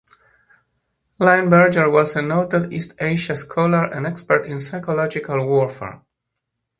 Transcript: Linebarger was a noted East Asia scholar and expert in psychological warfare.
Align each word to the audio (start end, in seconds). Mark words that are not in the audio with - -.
Linebarger 1.19 1.91
was 1.91 2.15
a 2.15 2.23
noted 2.23 2.73
East 2.73 2.95
Asia 2.97 3.35
scholar 3.35 3.83
and 3.85 4.07
expert 4.07 4.47
in 4.47 4.59
psychological 4.59 5.45
warfare. 5.47 6.01